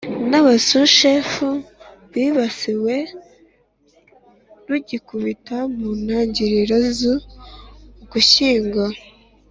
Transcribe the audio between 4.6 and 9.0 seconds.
rugikubita mu ntangiriro z Ugushyingo